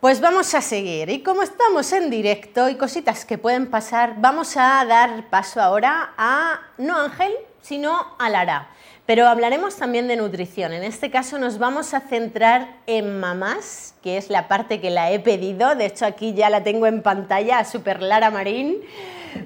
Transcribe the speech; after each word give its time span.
Pues 0.00 0.22
vamos 0.22 0.54
a 0.54 0.62
seguir 0.62 1.10
y 1.10 1.22
como 1.22 1.42
estamos 1.42 1.92
en 1.92 2.08
directo 2.08 2.70
y 2.70 2.76
cositas 2.76 3.26
que 3.26 3.36
pueden 3.36 3.66
pasar, 3.70 4.14
vamos 4.16 4.56
a 4.56 4.82
dar 4.86 5.28
paso 5.28 5.60
ahora 5.60 6.14
a 6.16 6.58
no 6.78 6.96
Ángel, 6.96 7.30
sino 7.60 8.06
a 8.18 8.30
Lara. 8.30 8.70
Pero 9.04 9.28
hablaremos 9.28 9.76
también 9.76 10.08
de 10.08 10.16
nutrición. 10.16 10.72
En 10.72 10.84
este 10.84 11.10
caso 11.10 11.38
nos 11.38 11.58
vamos 11.58 11.92
a 11.92 12.00
centrar 12.00 12.78
en 12.86 13.20
mamás, 13.20 13.94
que 14.02 14.16
es 14.16 14.30
la 14.30 14.48
parte 14.48 14.80
que 14.80 14.88
la 14.88 15.10
he 15.10 15.20
pedido. 15.20 15.74
De 15.74 15.84
hecho 15.84 16.06
aquí 16.06 16.32
ya 16.32 16.48
la 16.48 16.64
tengo 16.64 16.86
en 16.86 17.02
pantalla, 17.02 17.58
a 17.58 17.66
Super 17.66 18.00
Lara 18.00 18.30
Marín. 18.30 18.78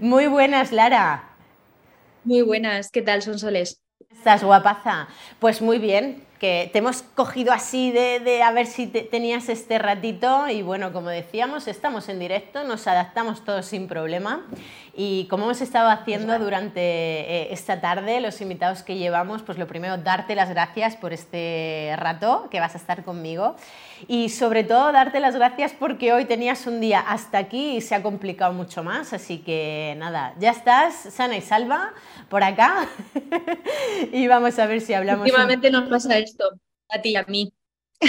Muy 0.00 0.28
buenas, 0.28 0.70
Lara. 0.70 1.30
Muy 2.22 2.42
buenas, 2.42 2.92
¿qué 2.92 3.02
tal, 3.02 3.22
son 3.22 3.40
soles? 3.40 3.80
¿Estás 4.08 4.44
guapaza? 4.44 5.08
Pues 5.40 5.60
muy 5.60 5.80
bien, 5.80 6.24
te 6.72 6.78
hemos 6.78 7.02
cogido 7.02 7.52
así 7.52 7.92
de, 7.92 8.42
a 8.42 8.50
ver 8.52 8.66
si 8.66 8.86
tenías 8.86 9.48
este 9.48 9.78
ratito 9.78 10.48
y 10.48 10.62
bueno, 10.62 10.92
como 10.92 11.08
decíamos, 11.08 11.68
estamos 11.68 12.08
en 12.08 12.18
directo, 12.18 12.64
nos 12.64 12.86
adaptamos 12.86 13.44
todos 13.44 13.66
sin 13.66 13.88
problema 13.88 14.44
y 14.96 15.26
como 15.28 15.44
hemos 15.44 15.60
estado 15.60 15.88
haciendo 15.88 16.38
durante 16.38 16.80
eh, 16.80 17.52
esta 17.52 17.80
tarde, 17.80 18.20
los 18.20 18.40
invitados 18.40 18.82
que 18.82 18.96
llevamos, 18.96 19.42
pues 19.42 19.58
lo 19.58 19.66
primero, 19.66 19.98
darte 19.98 20.34
las 20.34 20.50
gracias 20.50 20.96
por 20.96 21.12
este 21.12 21.94
rato 21.96 22.48
que 22.50 22.60
vas 22.60 22.74
a 22.74 22.78
estar 22.78 23.02
conmigo 23.04 23.56
y 24.06 24.28
sobre 24.28 24.62
todo 24.64 24.92
darte 24.92 25.18
las 25.20 25.34
gracias 25.34 25.72
porque 25.72 26.12
hoy 26.12 26.26
tenías 26.26 26.66
un 26.66 26.80
día 26.80 27.00
hasta 27.00 27.38
aquí 27.38 27.76
y 27.76 27.80
se 27.80 27.94
ha 27.94 28.02
complicado 28.02 28.52
mucho 28.52 28.84
más, 28.84 29.12
así 29.12 29.38
que 29.38 29.94
nada, 29.98 30.34
ya 30.38 30.50
estás 30.50 30.94
sana 30.94 31.36
y 31.36 31.40
salva 31.40 31.92
por 32.28 32.44
acá 32.44 32.88
y 34.12 34.26
vamos 34.28 34.58
a 34.58 34.66
ver 34.66 34.80
si 34.80 34.94
hablamos. 34.94 35.24
Últimamente 35.26 35.70
nos 35.70 35.88
pasa 35.88 36.18
esto, 36.18 36.44
a 36.88 37.00
ti 37.00 37.10
y 37.10 37.16
a 37.16 37.24
mí. 37.24 37.52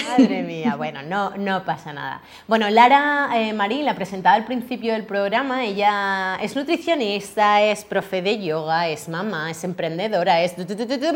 Madre 0.03 0.43
mía, 0.43 0.75
bueno, 0.75 1.01
no, 1.01 1.31
no 1.37 1.63
pasa 1.63 1.93
nada. 1.93 2.21
Bueno, 2.47 2.69
Lara 2.69 3.29
eh, 3.35 3.53
Marín, 3.53 3.85
la 3.85 3.95
presentaba 3.95 4.35
al 4.35 4.45
principio 4.45 4.93
del 4.93 5.03
programa, 5.03 5.63
ella 5.63 6.37
es 6.41 6.55
nutricionista, 6.55 7.61
es 7.61 7.85
profe 7.85 8.21
de 8.21 8.43
yoga, 8.43 8.87
es 8.87 9.07
mamá, 9.09 9.51
es 9.51 9.63
emprendedora, 9.63 10.41
es... 10.41 10.55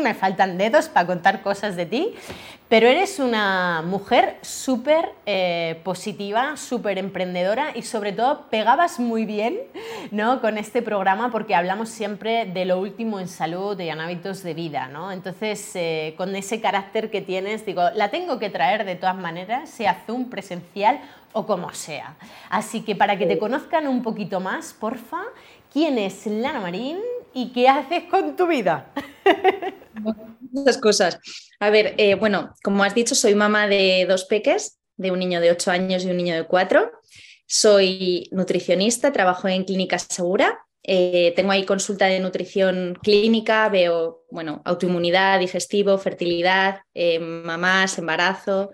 Me 0.00 0.14
faltan 0.14 0.58
dedos 0.58 0.88
para 0.88 1.06
contar 1.06 1.42
cosas 1.42 1.76
de 1.76 1.86
ti, 1.86 2.14
pero 2.70 2.86
eres 2.86 3.18
una 3.18 3.82
mujer 3.82 4.36
súper 4.42 5.10
eh, 5.26 5.80
positiva, 5.82 6.56
súper 6.56 6.98
emprendedora 6.98 7.72
y 7.74 7.82
sobre 7.82 8.12
todo 8.12 8.48
pegabas 8.48 9.00
muy 9.00 9.24
bien 9.24 9.58
¿no? 10.12 10.40
con 10.40 10.56
este 10.56 10.80
programa 10.80 11.32
porque 11.32 11.56
hablamos 11.56 11.88
siempre 11.88 12.46
de 12.46 12.64
lo 12.66 12.78
último 12.78 13.18
en 13.18 13.26
salud 13.26 13.78
y 13.80 13.88
en 13.88 14.00
hábitos 14.00 14.44
de 14.44 14.54
vida. 14.54 14.86
¿no? 14.86 15.10
Entonces, 15.10 15.68
eh, 15.74 16.14
con 16.16 16.36
ese 16.36 16.60
carácter 16.60 17.10
que 17.10 17.20
tienes, 17.20 17.66
digo, 17.66 17.82
la 17.96 18.12
tengo 18.12 18.38
que 18.38 18.50
traer 18.50 18.84
de 18.84 18.94
todas 18.94 19.16
maneras, 19.16 19.68
sea 19.68 20.04
Zoom 20.06 20.30
presencial 20.30 21.00
o 21.32 21.46
como 21.46 21.74
sea. 21.74 22.14
Así 22.50 22.82
que 22.82 22.94
para 22.94 23.18
que 23.18 23.26
te 23.26 23.36
conozcan 23.36 23.88
un 23.88 24.00
poquito 24.04 24.38
más, 24.38 24.74
porfa, 24.74 25.22
¿quién 25.72 25.98
es 25.98 26.24
Lana 26.24 26.60
Marín 26.60 26.98
y 27.34 27.48
qué 27.48 27.68
haces 27.68 28.04
con 28.04 28.36
tu 28.36 28.46
vida? 28.46 28.86
Muchas 30.52 30.78
cosas. 30.78 31.18
A 31.62 31.68
ver, 31.68 31.94
eh, 31.98 32.14
bueno, 32.14 32.54
como 32.62 32.84
has 32.84 32.94
dicho, 32.94 33.14
soy 33.14 33.34
mamá 33.34 33.68
de 33.68 34.06
dos 34.08 34.24
peques, 34.24 34.78
de 34.96 35.10
un 35.10 35.18
niño 35.18 35.42
de 35.42 35.50
8 35.50 35.70
años 35.70 36.04
y 36.04 36.10
un 36.10 36.16
niño 36.16 36.34
de 36.34 36.46
4. 36.46 36.90
Soy 37.46 38.30
nutricionista, 38.32 39.12
trabajo 39.12 39.46
en 39.46 39.64
Clínica 39.64 39.98
Segura. 39.98 40.58
Eh, 40.82 41.34
tengo 41.36 41.52
ahí 41.52 41.66
consulta 41.66 42.06
de 42.06 42.18
nutrición 42.18 42.98
clínica, 43.02 43.68
veo, 43.68 44.24
bueno, 44.30 44.62
autoinmunidad, 44.64 45.38
digestivo, 45.38 45.98
fertilidad, 45.98 46.80
eh, 46.94 47.18
mamás, 47.18 47.98
embarazo, 47.98 48.70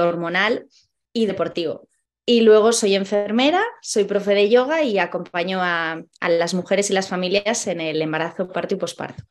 hormonal 0.00 0.66
y 1.12 1.26
deportivo. 1.26 1.88
Y 2.26 2.40
luego 2.40 2.72
soy 2.72 2.96
enfermera, 2.96 3.62
soy 3.80 4.04
profe 4.04 4.34
de 4.34 4.50
yoga 4.50 4.82
y 4.82 4.98
acompaño 4.98 5.60
a 5.62 6.02
las 6.20 6.52
mujeres 6.52 6.90
y 6.90 6.94
las 6.94 7.08
familias 7.08 7.68
en 7.68 7.80
el 7.80 8.02
embarazo, 8.02 8.48
parto 8.48 8.74
y 8.74 8.78
posparto. 8.78 9.22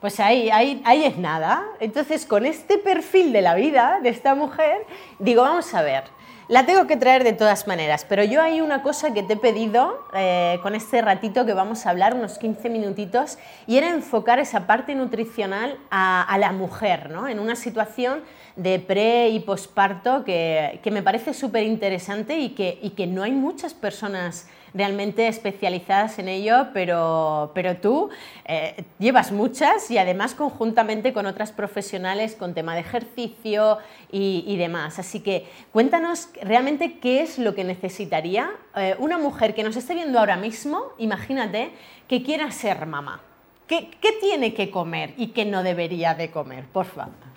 Pues 0.00 0.20
ahí, 0.20 0.48
ahí, 0.50 0.80
ahí 0.84 1.04
es 1.04 1.18
nada. 1.18 1.64
Entonces, 1.80 2.24
con 2.24 2.46
este 2.46 2.78
perfil 2.78 3.32
de 3.32 3.42
la 3.42 3.54
vida 3.54 3.98
de 4.00 4.10
esta 4.10 4.34
mujer, 4.36 4.86
digo, 5.18 5.42
vamos 5.42 5.74
a 5.74 5.82
ver, 5.82 6.04
la 6.48 6.64
tengo 6.64 6.86
que 6.86 6.96
traer 6.96 7.24
de 7.24 7.34
todas 7.34 7.66
maneras, 7.66 8.06
pero 8.08 8.24
yo 8.24 8.40
hay 8.40 8.62
una 8.62 8.82
cosa 8.82 9.12
que 9.12 9.22
te 9.22 9.34
he 9.34 9.36
pedido 9.36 10.06
eh, 10.14 10.58
con 10.62 10.74
este 10.74 11.02
ratito 11.02 11.44
que 11.44 11.52
vamos 11.52 11.84
a 11.84 11.90
hablar, 11.90 12.14
unos 12.14 12.38
15 12.38 12.70
minutitos, 12.70 13.38
y 13.66 13.76
era 13.76 13.90
enfocar 13.90 14.38
esa 14.38 14.66
parte 14.66 14.94
nutricional 14.94 15.76
a, 15.90 16.36
la 16.38 16.52
mujer, 16.52 17.10
¿no? 17.10 17.28
En 17.28 17.38
una 17.38 17.54
situación 17.54 18.22
de 18.56 18.78
pre 18.78 19.28
y 19.28 19.40
posparto 19.40 20.24
que, 20.24 20.80
que 20.82 20.90
me 20.90 21.02
parece 21.02 21.34
súper 21.34 21.64
interesante 21.64 22.38
y 22.38 22.50
que, 22.50 22.78
y 22.80 22.90
que 22.90 23.06
no 23.06 23.24
hay 23.24 23.32
muchas 23.32 23.74
personas 23.74 24.48
realmente 24.74 25.28
especializadas 25.28 26.18
en 26.18 26.28
ello, 26.28 26.68
pero, 26.72 27.52
pero 27.54 27.76
tú 27.76 28.10
eh, 28.44 28.84
llevas 28.98 29.32
muchas 29.32 29.90
y 29.90 29.98
además 29.98 30.34
conjuntamente 30.34 31.12
con 31.12 31.26
otras 31.26 31.52
profesionales 31.52 32.34
con 32.34 32.54
tema 32.54 32.74
de 32.74 32.80
ejercicio 32.80 33.78
y, 34.10 34.56
demás. 34.56 34.98
Así 34.98 35.20
que 35.20 35.46
cuéntanos 35.72 36.28
realmente 36.42 36.98
qué 36.98 37.22
es 37.22 37.38
lo 37.38 37.54
que 37.54 37.64
necesitaría 37.64 38.50
eh, 38.74 38.96
una 38.98 39.18
mujer 39.18 39.54
que 39.54 39.62
nos 39.62 39.76
esté 39.76 39.94
viendo 39.94 40.18
ahora 40.18 40.36
mismo, 40.36 40.92
imagínate, 40.98 41.70
que 42.08 42.22
quiera 42.22 42.50
ser 42.50 42.86
mamá. 42.86 43.20
¿Qué, 43.66 43.90
¿Qué, 44.00 44.12
tiene 44.20 44.54
que 44.54 44.70
comer 44.70 45.14
y 45.16 45.28
qué 45.28 45.44
no 45.44 45.62
debería 45.62 46.14
de 46.14 46.30
comer? 46.30 46.64
Por 46.72 46.86
favor. 46.86 47.28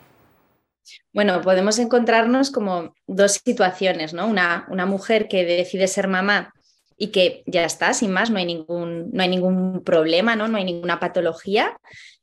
Bueno, 1.14 1.42
podemos 1.42 1.78
encontrarnos 1.80 2.52
como 2.52 2.94
dos 3.06 3.42
situaciones, 3.44 4.14
¿no? 4.14 4.28
Una, 4.28 4.66
una 4.70 4.86
mujer 4.86 5.28
que 5.28 5.44
decide 5.46 5.88
ser 5.88 6.08
mamá 6.08 6.54
y 7.02 7.08
que 7.08 7.42
ya 7.48 7.66
está, 7.66 7.96
sin 7.96 8.12
más, 8.12 8.30
no 8.30 8.38
hay 8.38 8.46
ningún, 8.46 9.10
no 9.12 9.24
hay 9.24 9.28
ningún 9.28 9.84
problema, 9.84 10.36
¿no? 10.36 10.48
no 10.48 10.60
hay 10.60 10.66
ninguna 10.66 11.00
patología. 11.00 11.80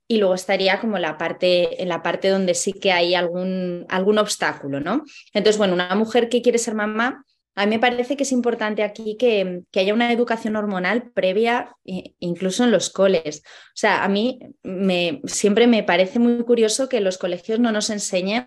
Y 0.06 0.18
luego 0.18 0.34
estaría 0.34 0.78
como 0.78 1.00
la 1.00 1.18
parte, 1.18 1.82
en 1.82 1.88
la 1.88 2.00
parte 2.00 2.28
donde 2.28 2.54
sí 2.54 2.72
que 2.72 2.92
hay 2.92 3.16
algún, 3.16 3.86
algún 3.88 4.18
obstáculo, 4.18 4.78
¿no? 4.78 5.02
Entonces, 5.34 5.58
bueno, 5.58 5.74
una 5.74 5.92
mujer 5.96 6.28
que 6.28 6.42
quiere 6.42 6.58
ser 6.58 6.76
mamá, 6.76 7.24
a 7.56 7.66
mí 7.66 7.70
me 7.70 7.80
parece 7.80 8.16
que 8.16 8.22
es 8.22 8.30
importante 8.30 8.84
aquí 8.84 9.16
que, 9.18 9.62
que, 9.72 9.80
haya 9.80 9.92
una 9.92 10.12
educación 10.12 10.54
hormonal 10.54 11.10
previa, 11.10 11.74
incluso 12.20 12.62
en 12.62 12.70
los 12.70 12.88
coles. 12.88 13.42
O 13.44 13.74
sea, 13.74 14.04
a 14.04 14.08
mí 14.08 14.38
me, 14.62 15.20
siempre 15.24 15.66
me 15.66 15.82
parece 15.82 16.20
muy 16.20 16.44
curioso 16.44 16.88
que 16.88 17.00
los 17.00 17.18
colegios 17.18 17.58
no 17.58 17.72
nos 17.72 17.90
enseñen 17.90 18.46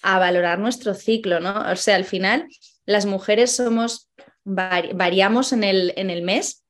a 0.00 0.18
valorar 0.18 0.58
nuestro 0.58 0.94
ciclo, 0.94 1.38
¿no? 1.38 1.70
O 1.70 1.76
sea, 1.76 1.96
al 1.96 2.06
final, 2.06 2.46
las 2.86 3.04
mujeres 3.04 3.54
somos 3.54 4.10
variamos 4.46 5.52
en 5.52 5.64
el, 5.64 5.92
en 5.96 6.08
el 6.08 6.22
mes, 6.22 6.64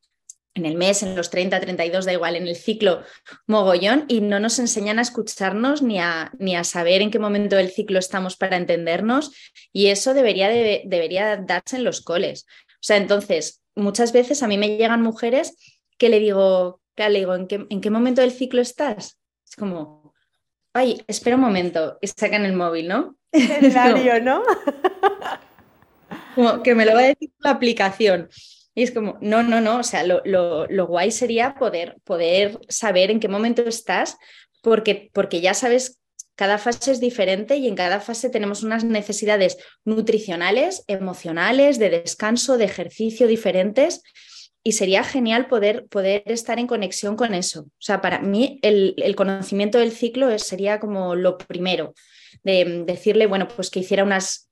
en 0.54 0.64
el 0.64 0.74
mes, 0.74 1.02
en 1.02 1.14
los 1.14 1.28
30, 1.30 1.60
32, 1.60 2.06
da 2.06 2.12
igual, 2.12 2.34
en 2.34 2.48
el 2.48 2.56
ciclo 2.56 3.02
mogollón 3.46 4.06
y 4.08 4.22
no 4.22 4.40
nos 4.40 4.58
enseñan 4.58 4.98
a 4.98 5.02
escucharnos 5.02 5.82
ni 5.82 6.00
a, 6.00 6.32
ni 6.38 6.56
a 6.56 6.64
saber 6.64 7.02
en 7.02 7.10
qué 7.10 7.18
momento 7.18 7.56
del 7.56 7.70
ciclo 7.70 7.98
estamos 7.98 8.36
para 8.36 8.56
entendernos 8.56 9.32
y 9.72 9.88
eso 9.88 10.14
debería, 10.14 10.48
debería 10.48 11.36
darse 11.36 11.76
en 11.76 11.84
los 11.84 12.00
coles. 12.00 12.46
O 12.76 12.86
sea, 12.86 12.96
entonces, 12.96 13.62
muchas 13.74 14.12
veces 14.12 14.42
a 14.42 14.48
mí 14.48 14.56
me 14.56 14.78
llegan 14.78 15.02
mujeres 15.02 15.56
que 15.98 16.08
le 16.08 16.18
digo, 16.18 16.80
le 16.96 17.10
digo, 17.10 17.34
¿en 17.34 17.46
qué, 17.46 17.66
¿en 17.68 17.80
qué 17.82 17.90
momento 17.90 18.22
del 18.22 18.32
ciclo 18.32 18.62
estás? 18.62 19.18
Es 19.46 19.56
como, 19.56 20.14
ay, 20.72 21.02
espera 21.06 21.36
un 21.36 21.42
momento, 21.42 21.98
y 22.00 22.06
sacan 22.06 22.46
el 22.46 22.54
móvil, 22.54 22.88
¿no? 22.88 23.18
¿no? 24.22 24.42
como 26.36 26.62
que 26.62 26.74
me 26.74 26.84
lo 26.84 26.92
va 26.92 27.00
a 27.00 27.04
decir 27.04 27.30
la 27.38 27.50
aplicación. 27.50 28.28
Y 28.74 28.82
es 28.82 28.90
como, 28.90 29.16
no, 29.22 29.42
no, 29.42 29.62
no, 29.62 29.78
o 29.78 29.82
sea, 29.82 30.04
lo, 30.04 30.20
lo, 30.24 30.86
guay 30.86 31.10
sería 31.10 31.54
poder, 31.54 31.96
poder 32.04 32.60
saber 32.68 33.10
en 33.10 33.20
qué 33.20 33.26
momento 33.26 33.62
estás, 33.62 34.18
porque, 34.60 35.10
porque 35.14 35.40
ya 35.40 35.54
sabes, 35.54 35.98
cada 36.34 36.58
fase 36.58 36.92
es 36.92 37.00
diferente 37.00 37.56
y 37.56 37.68
en 37.68 37.74
cada 37.74 38.00
fase 38.00 38.28
tenemos 38.28 38.62
unas 38.62 38.84
necesidades 38.84 39.56
nutricionales, 39.86 40.84
emocionales, 40.88 41.78
de 41.78 41.88
descanso, 41.88 42.58
de 42.58 42.66
ejercicio 42.66 43.26
diferentes. 43.26 44.02
Y 44.62 44.72
sería 44.72 45.04
genial 45.04 45.46
poder, 45.46 45.86
poder 45.86 46.24
estar 46.26 46.58
en 46.58 46.66
conexión 46.66 47.16
con 47.16 47.32
eso. 47.32 47.60
O 47.60 47.70
sea, 47.78 48.02
para 48.02 48.18
mí 48.18 48.58
el, 48.60 48.94
el 48.98 49.16
conocimiento 49.16 49.78
del 49.78 49.92
ciclo 49.92 50.38
sería 50.38 50.80
como 50.80 51.14
lo 51.14 51.38
primero, 51.38 51.94
de 52.42 52.82
decirle, 52.84 53.26
bueno, 53.26 53.48
pues 53.48 53.70
que 53.70 53.80
hiciera 53.80 54.04
unas 54.04 54.45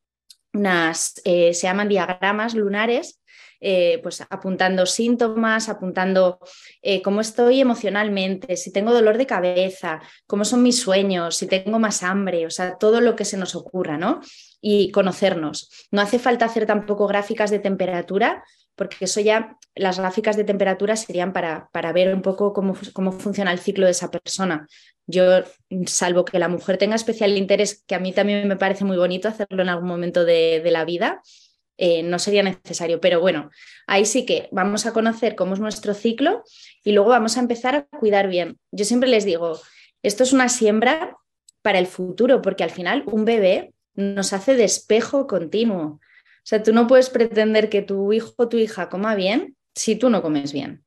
unas, 0.55 1.21
eh, 1.25 1.53
se 1.53 1.67
llaman 1.67 1.89
diagramas 1.89 2.55
lunares, 2.55 3.21
eh, 3.67 3.99
pues 4.03 4.21
apuntando 4.29 4.85
síntomas, 4.85 5.71
apuntando 5.71 6.39
eh, 6.83 7.01
cómo 7.01 7.23
estoy 7.23 7.61
emocionalmente, 7.63 8.57
si 8.57 8.71
tengo 8.71 8.93
dolor 8.93 9.17
de 9.17 9.27
cabeza, 9.27 10.03
cómo 10.27 10.45
son 10.45 10.63
mis 10.63 10.79
sueños, 10.79 11.37
si 11.37 11.47
tengo 11.47 11.79
más 11.79 12.03
hambre, 12.03 12.45
o 12.45 12.51
sea, 12.51 12.77
todo 12.77 13.01
lo 13.01 13.17
que 13.17 13.25
se 13.25 13.39
nos 13.39 13.55
ocurra, 13.55 13.97
¿no? 13.97 14.21
Y 14.61 14.91
conocernos. 14.91 15.71
No 15.91 16.03
hace 16.03 16.19
falta 16.19 16.45
hacer 16.45 16.67
tampoco 16.67 17.07
gráficas 17.07 17.51
de 17.51 17.59
temperatura, 17.59 18.45
porque 18.77 19.07
eso 19.07 19.21
ya, 19.21 19.57
las 19.75 19.99
gráficas 19.99 20.37
de 20.37 20.45
temperatura 20.45 20.97
serían 20.97 21.33
para, 21.33 21.71
para 21.73 21.93
ver 21.93 22.15
un 22.15 22.21
poco 22.21 22.53
cómo, 22.53 22.77
cómo 22.93 23.13
funciona 23.13 23.51
el 23.51 23.61
ciclo 23.61 23.87
de 23.87 23.93
esa 23.93 24.11
persona. 24.11 24.67
Yo, 25.07 25.43
salvo 25.87 26.25
que 26.25 26.39
la 26.39 26.49
mujer 26.49 26.79
tenga 26.79 26.97
especial 26.97 27.37
interés, 27.37 27.83
que 27.87 27.95
a 27.95 27.99
mí 27.99 28.13
también 28.13 28.47
me 28.49 28.57
parece 28.57 28.85
muy 28.85 28.97
bonito 28.97 29.29
hacerlo 29.29 29.63
en 29.63 29.69
algún 29.69 29.89
momento 29.89 30.25
de, 30.25 30.63
la 30.71 30.85
vida, 30.85 31.23
eh, 31.77 32.03
no 32.03 32.19
sería 32.19 32.43
necesario. 32.43 33.01
Pero 33.01 33.21
bueno, 33.21 33.51
ahí 33.87 34.05
sí 34.05 34.27
que 34.27 34.49
vamos 34.53 34.87
a 34.87 34.93
conocer 34.93 35.35
cómo 35.35 35.55
es 35.55 35.61
nuestro 35.61 35.95
ciclo 35.95 36.43
y 36.83 36.93
luego 36.93 37.11
vamos 37.11 37.37
a 37.37 37.41
empezar 37.41 37.75
a 37.75 37.85
cuidar 37.85 38.29
bien. 38.29 38.59
Yo 38.71 38.85
siempre 38.85 39.09
les 39.09 39.25
digo, 39.25 39.61
esto 40.03 40.23
es 40.23 40.33
una 40.33 40.49
siembra 40.49 41.17
para 41.63 41.79
el 41.79 41.87
futuro, 41.87 42.43
porque 42.43 42.63
al 42.63 42.71
final 42.71 43.05
un 43.07 43.25
bebé 43.25 43.73
nos 43.95 44.33
hace 44.33 44.55
despejo 44.55 45.27
continuo. 45.27 45.85
O 45.85 46.47
sea, 46.47 46.63
tú 46.63 46.75
no 46.75 46.87
puedes 46.87 47.09
pretender 47.09 47.71
que 47.71 47.81
tu 47.81 48.13
hijo 48.13 48.35
o 48.37 48.49
tu 48.49 48.59
hija 48.59 48.91
coma 48.91 49.15
bien 49.15 49.57
si 49.75 49.97
tú 49.97 50.11
no 50.11 50.21
comes 50.21 50.53
bien. 50.53 50.85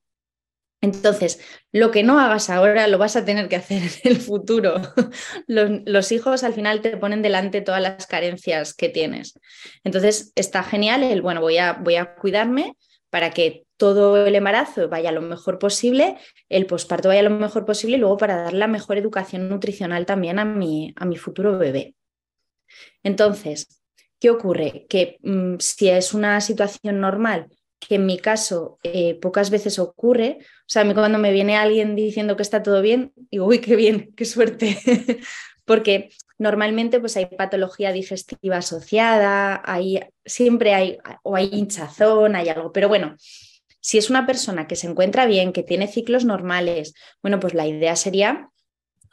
Entonces, 0.82 1.40
lo 1.72 1.90
que 1.90 2.04
no 2.04 2.20
hagas 2.20 2.50
ahora 2.50 2.88
lo 2.88 2.98
vas 2.98 3.16
a 3.16 3.26
tener 3.26 3.48
que 3.50 3.56
hacer 3.56 3.82
en 4.04 4.12
el 4.12 4.18
futuro. 4.18 4.82
Los, 5.48 6.12
hijos 6.12 6.44
al 6.44 6.54
final 6.54 6.82
te 6.82 6.98
ponen 6.98 7.22
delante 7.22 7.62
todas 7.62 7.82
las 7.82 8.06
carencias 8.06 8.74
que 8.74 8.90
tienes. 8.90 9.40
Entonces, 9.84 10.32
está 10.36 10.64
genial 10.64 11.04
el, 11.04 11.22
bueno, 11.22 11.42
voy 11.42 11.58
a, 11.58 11.74
voy 11.74 11.96
a 11.96 12.16
cuidarme 12.16 12.76
para 13.10 13.32
que 13.32 13.66
todo 13.78 14.26
el 14.26 14.36
embarazo 14.36 14.90
vaya 14.90 15.12
lo 15.12 15.22
mejor 15.22 15.60
posible, 15.60 16.18
el 16.50 16.66
posparto 16.66 17.10
vaya 17.10 17.22
lo 17.24 17.30
mejor 17.30 17.66
posible 17.66 17.98
y 17.98 18.00
luego 18.00 18.18
para 18.18 18.36
dar 18.36 18.54
la 18.54 18.68
mejor 18.68 18.98
educación 18.98 19.50
nutricional 19.50 20.06
también 20.06 20.40
a 20.40 20.46
mi, 20.46 20.94
a 20.96 21.06
mi 21.06 21.18
futuro 21.18 21.58
bebé. 21.58 21.96
Entonces, 23.04 23.82
¿qué 24.20 24.30
ocurre? 24.30 24.86
Que 24.90 25.18
mm, 25.22 25.56
si 25.60 25.90
es 25.90 26.14
una 26.14 26.42
situación 26.42 27.00
normal, 27.00 27.48
que 27.80 27.96
en 27.96 28.06
mi 28.06 28.18
caso 28.18 28.80
eh, 28.84 29.16
pocas 29.16 29.50
veces 29.50 29.80
ocurre. 29.80 30.40
O 30.42 30.70
sea, 30.70 30.92
cuando 30.94 31.20
me 31.20 31.32
viene 31.32 31.58
alguien 31.58 31.96
diciendo 31.96 32.36
que 32.36 32.44
está 32.44 32.64
todo 32.64 32.82
bien, 32.82 33.14
digo, 33.32 33.46
uy, 33.46 33.60
qué 33.60 33.76
bien, 33.76 34.14
qué 34.16 34.26
suerte. 34.26 34.78
Porque 35.66 36.10
normalmente 36.38 37.00
pues 37.00 37.18
hay 37.18 37.26
patología 37.26 37.92
digestiva 37.92 38.58
asociada, 38.58 39.62
hay, 39.66 40.00
siempre 40.26 40.74
hay, 40.74 40.98
o 41.24 41.36
hay 41.36 41.50
hinchazón, 41.52 42.36
hay 42.36 42.50
algo. 42.50 42.72
Pero 42.72 42.88
bueno, 42.88 43.16
si 43.80 43.98
es 43.98 44.10
una 44.10 44.26
persona 44.26 44.68
que 44.68 44.76
se 44.76 44.88
encuentra 44.88 45.26
bien, 45.26 45.54
que 45.54 45.64
tiene 45.64 45.88
ciclos 45.88 46.26
normales, 46.26 46.94
bueno, 47.22 47.40
pues 47.40 47.54
la 47.54 47.68
idea 47.68 47.96
sería 47.96 48.50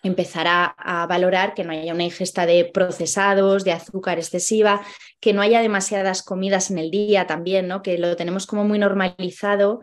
empezar 0.04 0.46
a, 0.48 1.06
valorar 1.08 1.54
que 1.54 1.64
no 1.64 1.72
haya 1.72 1.94
una 1.94 2.04
ingesta 2.04 2.46
de 2.46 2.64
procesados, 2.66 3.64
de 3.64 3.72
azúcar 3.72 4.18
excesiva, 4.18 4.82
que 5.20 5.32
no 5.32 5.42
haya 5.42 5.60
demasiadas 5.60 6.22
comidas 6.22 6.70
en 6.70 6.78
el 6.78 6.90
día 6.90 7.26
también, 7.26 7.66
¿no? 7.66 7.82
que 7.82 7.98
lo 7.98 8.14
tenemos 8.14 8.46
como 8.46 8.64
muy 8.64 8.78
normalizado 8.78 9.80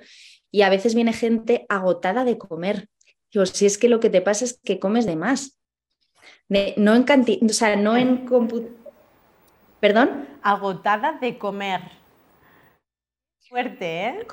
y 0.52 0.62
a 0.62 0.70
veces 0.70 0.96
viene 0.96 1.14
gente 1.14 1.66
agotada 1.70 2.24
de 2.24 2.38
comer. 2.38 2.88
Digo, 3.32 3.46
si 3.46 3.66
es 3.66 3.78
que 3.78 3.90
lo 3.90 4.00
que 4.00 4.10
te 4.10 4.22
pasa 4.22 4.46
es 4.46 4.60
que 4.64 4.80
comes 4.80 5.06
de 5.06 5.16
más. 5.16 5.60
no 6.50 6.96
en 6.96 7.04
cantidad, 7.04 7.50
o 7.50 7.54
sea, 7.54 7.76
no 7.76 7.98
en 7.98 8.26
¿Perdón? 9.80 10.28
Agotada 10.44 11.14
de 11.14 11.38
comer. 11.38 11.82
Fuerte, 13.50 14.06
¿eh? 14.06 14.28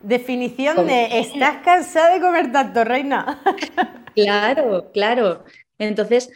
Definición 0.00 0.86
de 0.86 1.18
estás 1.18 1.62
cansada 1.64 2.14
de 2.14 2.20
comer 2.20 2.52
tanto, 2.52 2.84
reina. 2.84 3.42
Claro, 4.14 4.90
claro. 4.92 5.44
Entonces, 5.78 6.28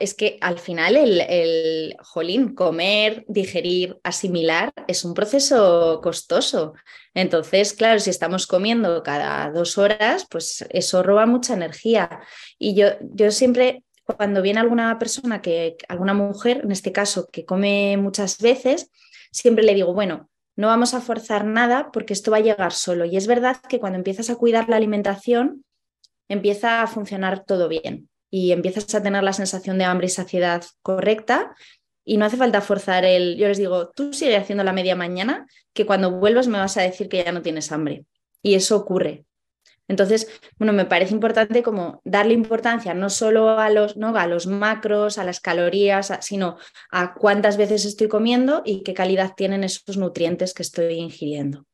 es 0.00 0.14
que 0.14 0.38
al 0.40 0.58
final 0.58 0.96
el, 0.96 1.20
el 1.20 1.96
jolín, 2.00 2.54
comer, 2.54 3.24
digerir, 3.28 3.98
asimilar 4.02 4.72
es 4.86 5.04
un 5.04 5.14
proceso 5.14 6.00
costoso. 6.02 6.74
Entonces, 7.12 7.74
claro, 7.74 8.00
si 8.00 8.10
estamos 8.10 8.46
comiendo 8.46 9.02
cada 9.02 9.50
dos 9.50 9.76
horas, 9.76 10.26
pues 10.30 10.64
eso 10.70 11.02
roba 11.02 11.26
mucha 11.26 11.54
energía. 11.54 12.20
Y 12.58 12.74
yo, 12.74 12.88
yo 13.00 13.30
siempre, 13.30 13.82
cuando 14.04 14.40
viene 14.40 14.60
alguna 14.60 14.98
persona, 14.98 15.42
que, 15.42 15.76
alguna 15.88 16.14
mujer, 16.14 16.62
en 16.64 16.72
este 16.72 16.92
caso, 16.92 17.28
que 17.30 17.44
come 17.44 17.96
muchas 17.98 18.38
veces, 18.38 18.90
siempre 19.32 19.64
le 19.64 19.74
digo, 19.74 19.92
bueno, 19.92 20.30
no 20.58 20.66
vamos 20.66 20.92
a 20.92 21.00
forzar 21.00 21.44
nada 21.44 21.90
porque 21.92 22.12
esto 22.12 22.32
va 22.32 22.38
a 22.38 22.40
llegar 22.40 22.72
solo. 22.72 23.04
Y 23.04 23.16
es 23.16 23.28
verdad 23.28 23.58
que 23.68 23.78
cuando 23.78 23.96
empiezas 23.96 24.28
a 24.28 24.34
cuidar 24.34 24.68
la 24.68 24.74
alimentación, 24.74 25.64
empieza 26.28 26.82
a 26.82 26.88
funcionar 26.88 27.44
todo 27.44 27.68
bien 27.68 28.08
y 28.28 28.50
empiezas 28.50 28.92
a 28.96 29.00
tener 29.00 29.22
la 29.22 29.32
sensación 29.32 29.78
de 29.78 29.84
hambre 29.84 30.08
y 30.08 30.10
saciedad 30.10 30.64
correcta 30.82 31.54
y 32.04 32.16
no 32.16 32.24
hace 32.24 32.36
falta 32.36 32.60
forzar 32.60 33.04
el, 33.04 33.36
yo 33.36 33.46
les 33.46 33.58
digo, 33.58 33.90
tú 33.90 34.12
sigue 34.12 34.36
haciendo 34.36 34.64
la 34.64 34.72
media 34.72 34.96
mañana, 34.96 35.46
que 35.72 35.86
cuando 35.86 36.10
vuelvas 36.10 36.48
me 36.48 36.58
vas 36.58 36.76
a 36.76 36.82
decir 36.82 37.08
que 37.08 37.22
ya 37.22 37.30
no 37.30 37.40
tienes 37.40 37.70
hambre. 37.70 38.04
Y 38.42 38.56
eso 38.56 38.76
ocurre. 38.76 39.26
Entonces, 39.88 40.28
bueno, 40.58 40.72
me 40.72 40.84
parece 40.84 41.14
importante 41.14 41.62
como 41.62 42.00
darle 42.04 42.34
importancia 42.34 42.94
no 42.94 43.10
solo 43.10 43.58
a 43.58 43.70
los, 43.70 43.96
¿no? 43.96 44.16
a 44.16 44.26
los 44.26 44.46
macros, 44.46 45.18
a 45.18 45.24
las 45.24 45.40
calorías, 45.40 46.12
sino 46.20 46.58
a 46.90 47.14
cuántas 47.14 47.56
veces 47.56 47.84
estoy 47.84 48.08
comiendo 48.08 48.62
y 48.64 48.82
qué 48.82 48.94
calidad 48.94 49.32
tienen 49.34 49.64
esos 49.64 49.96
nutrientes 49.96 50.54
que 50.54 50.62
estoy 50.62 50.94
ingiriendo 50.94 51.64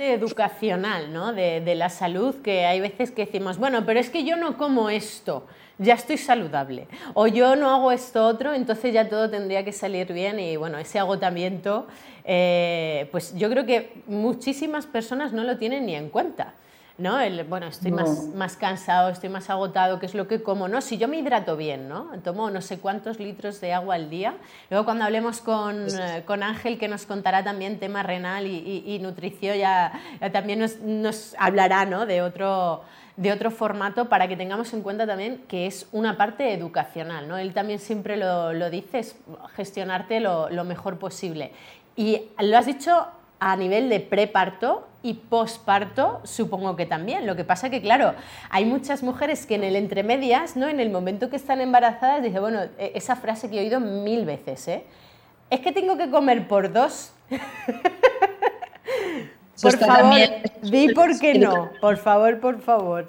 educacional, 0.00 1.12
¿no? 1.12 1.32
De, 1.32 1.60
de, 1.60 1.74
la 1.74 1.90
salud, 1.90 2.36
que 2.36 2.64
hay 2.64 2.80
veces 2.80 3.10
que 3.10 3.26
decimos, 3.26 3.58
bueno, 3.58 3.84
pero 3.84 4.00
es 4.00 4.08
que 4.08 4.24
yo 4.24 4.36
no 4.36 4.56
como 4.56 4.88
esto, 4.88 5.46
ya 5.78 5.94
estoy 5.94 6.16
saludable, 6.16 6.88
o 7.14 7.26
yo 7.26 7.56
no 7.56 7.70
hago 7.70 7.92
esto 7.92 8.26
otro, 8.26 8.52
entonces 8.54 8.92
ya 8.92 9.08
todo 9.08 9.30
tendría 9.30 9.64
que 9.64 9.72
salir 9.72 10.12
bien 10.12 10.38
y 10.40 10.56
bueno, 10.56 10.78
ese 10.78 10.98
agotamiento, 10.98 11.86
eh, 12.24 13.08
pues 13.12 13.34
yo 13.36 13.50
creo 13.50 13.66
que 13.66 14.02
muchísimas 14.06 14.86
personas 14.86 15.32
no 15.32 15.44
lo 15.44 15.58
tienen 15.58 15.86
ni 15.86 15.94
en 15.94 16.08
cuenta. 16.08 16.54
¿No? 17.00 17.20
El, 17.20 17.44
bueno, 17.44 17.66
estoy 17.66 17.90
más, 17.90 18.26
más 18.34 18.56
cansado, 18.56 19.08
estoy 19.08 19.28
más 19.28 19.50
agotado, 19.50 19.98
¿qué 19.98 20.06
es 20.06 20.14
lo 20.14 20.28
que 20.28 20.42
como? 20.42 20.68
No, 20.68 20.80
si 20.80 20.98
yo 20.98 21.08
me 21.08 21.18
hidrato 21.18 21.56
bien, 21.56 21.88
¿no? 21.88 22.10
Tomo 22.22 22.50
no 22.50 22.60
sé 22.60 22.78
cuántos 22.78 23.18
litros 23.18 23.60
de 23.60 23.72
agua 23.72 23.94
al 23.94 24.10
día. 24.10 24.34
Luego 24.68 24.84
cuando 24.84 25.04
hablemos 25.04 25.40
con, 25.40 25.86
eh, 25.88 26.22
con 26.26 26.42
Ángel, 26.42 26.78
que 26.78 26.88
nos 26.88 27.06
contará 27.06 27.42
también 27.42 27.78
tema 27.78 28.02
renal 28.02 28.46
y, 28.46 28.84
y, 28.86 28.98
nutrición, 28.98 29.56
ya, 29.56 29.92
también 30.32 30.58
nos, 30.58 30.78
nos 30.80 31.34
hablará, 31.38 31.86
¿no? 31.86 32.06
De 32.06 32.22
otro 32.22 32.82
de 33.16 33.32
otro 33.32 33.50
formato 33.50 34.08
para 34.08 34.28
que 34.28 34.36
tengamos 34.36 34.72
en 34.72 34.80
cuenta 34.80 35.06
también 35.06 35.42
que 35.46 35.66
es 35.66 35.86
una 35.92 36.16
parte 36.16 36.54
educacional. 36.54 37.28
¿no? 37.28 37.36
Él 37.36 37.52
también 37.52 37.78
siempre 37.78 38.16
lo, 38.16 38.54
lo 38.54 38.70
dice, 38.70 39.00
es 39.00 39.16
gestionarte 39.56 40.20
lo, 40.20 40.48
lo, 40.48 40.64
mejor 40.64 40.98
posible. 40.98 41.52
Y 41.96 42.22
lo 42.38 42.56
has 42.56 42.64
dicho 42.64 43.08
a 43.40 43.56
nivel 43.56 43.88
de 43.88 44.00
preparto 44.00 44.86
y 45.02 45.14
posparto, 45.14 46.20
supongo 46.24 46.76
que 46.76 46.84
también. 46.86 47.26
Lo 47.26 47.34
que 47.34 47.44
pasa 47.44 47.70
que, 47.70 47.80
claro, 47.80 48.14
hay 48.50 48.66
muchas 48.66 49.02
mujeres 49.02 49.46
que 49.46 49.54
en 49.54 49.64
el 49.64 49.76
entremedias, 49.76 50.56
¿no? 50.56 50.68
en 50.68 50.78
el 50.78 50.90
momento 50.90 51.30
que 51.30 51.36
están 51.36 51.60
embarazadas, 51.60 52.22
dice, 52.22 52.38
bueno, 52.38 52.60
e, 52.78 52.92
esa 52.94 53.16
frase 53.16 53.48
que 53.48 53.56
he 53.56 53.60
oído 53.60 53.80
mil 53.80 54.26
veces, 54.26 54.68
¿eh? 54.68 54.84
es 55.48 55.60
que 55.60 55.72
tengo 55.72 55.96
que 55.96 56.10
comer 56.10 56.46
por 56.48 56.70
dos. 56.72 57.12
por 59.62 59.78
favor, 59.78 60.18
di 60.62 60.92
por 60.92 61.18
qué 61.18 61.38
no, 61.38 61.70
por 61.80 61.96
favor, 61.96 62.40
por 62.40 62.60
favor. 62.60 63.06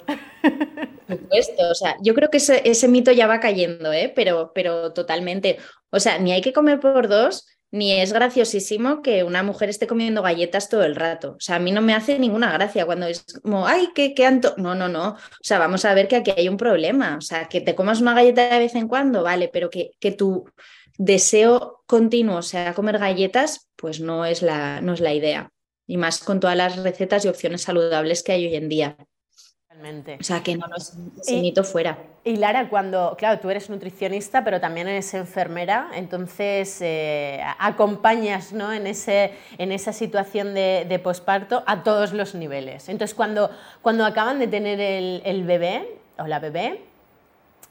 Por 1.08 1.18
supuesto, 1.18 1.70
o 1.70 1.76
sea, 1.76 1.98
yo 2.02 2.14
creo 2.14 2.30
que 2.30 2.38
ese, 2.38 2.62
ese 2.64 2.88
mito 2.88 3.12
ya 3.12 3.28
va 3.28 3.42
cayendo, 3.42 3.92
¿eh? 3.92 4.12
pero, 4.16 4.54
pero 4.56 4.94
totalmente. 4.94 5.58
O 5.90 6.00
sea, 6.00 6.18
ni 6.20 6.32
hay 6.32 6.42
que 6.42 6.54
comer 6.54 6.80
por 6.80 7.10
dos, 7.10 7.46
ni 7.72 7.94
es 7.94 8.12
graciosísimo 8.12 9.02
que 9.02 9.24
una 9.24 9.44
mujer 9.44 9.70
esté 9.70 9.88
comiendo 9.88 10.22
galletas 10.22 10.68
todo 10.68 10.84
el 10.84 10.96
rato. 10.96 11.36
O 11.38 11.40
sea, 11.40 11.56
a 11.56 11.60
mí 11.60 11.72
no 11.72 11.82
me 11.82 11.94
hace 11.94 12.20
ninguna 12.20 12.52
gracia 12.52 12.86
cuando 12.86 13.08
es 13.08 13.26
como, 13.42 13.66
ay, 13.66 13.90
qué, 13.96 14.14
qué 14.14 14.26
anto. 14.26 14.54
No, 14.58 14.76
no, 14.76 14.90
no. 14.90 15.12
O 15.12 15.44
sea, 15.44 15.58
vamos 15.58 15.86
a 15.86 15.94
ver 15.94 16.10
que 16.10 16.18
aquí 16.18 16.32
hay 16.36 16.50
un 16.50 16.58
problema. 16.58 17.16
O 17.18 17.22
sea, 17.22 17.48
que 17.48 17.62
te 17.62 17.74
comas 17.74 18.02
una 18.02 18.14
galleta 18.14 18.50
de 18.50 18.60
vez 18.60 18.76
en 18.76 18.90
cuando, 18.90 19.24
vale, 19.24 19.50
pero 19.52 19.70
que, 19.70 19.92
que 20.00 20.12
tu 20.12 20.50
deseo 20.98 21.82
continuo 21.86 22.42
sea 22.42 22.74
comer 22.74 23.00
galletas, 23.00 23.70
pues 23.78 24.02
no 24.02 24.26
es, 24.26 24.42
la, 24.42 24.82
no 24.82 24.94
es 24.94 25.00
la 25.00 25.14
idea. 25.14 25.50
Y 25.88 25.98
más 25.98 26.20
con 26.20 26.42
todas 26.42 26.58
las 26.58 26.78
recetas 26.78 27.24
y 27.24 27.30
opciones 27.30 27.62
saludables 27.62 28.22
que 28.22 28.34
hay 28.34 28.48
hoy 28.48 28.56
en 28.56 28.70
día. 28.70 28.98
O 30.20 30.24
sea, 30.24 30.44
que 30.44 30.56
no 30.56 30.68
nos 30.68 30.94
mito 31.28 31.64
fuera. 31.64 31.98
Y 32.24 32.36
Lara, 32.36 32.70
cuando, 32.70 33.16
claro, 33.18 33.40
tú 33.40 33.50
eres 33.50 33.70
nutricionista, 33.70 34.44
pero 34.44 34.60
también 34.60 34.88
eres 34.88 35.14
enfermera, 35.14 35.90
entonces 35.96 36.80
eh, 36.82 37.42
acompañas 37.58 38.54
¿no? 38.54 38.72
en, 38.72 38.86
ese, 38.86 39.32
en 39.58 39.72
esa 39.72 39.92
situación 39.92 40.54
de, 40.54 40.86
de, 40.88 41.00
posparto 41.00 41.64
a 41.66 41.84
todos 41.84 42.14
los 42.14 42.36
niveles. 42.36 42.90
Entonces, 42.90 43.16
cuando, 43.16 43.50
cuando 43.82 44.06
acaban 44.06 44.40
de 44.40 44.48
tener 44.48 44.80
el, 44.80 45.22
el 45.26 45.44
bebé 45.46 45.98
o 46.20 46.28
la 46.28 46.40
bebé, 46.40 46.82